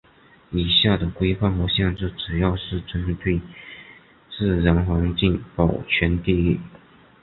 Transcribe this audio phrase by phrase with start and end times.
[0.49, 3.39] 以下的规范和限制主要是针对
[4.35, 6.59] 自然环境保全地域。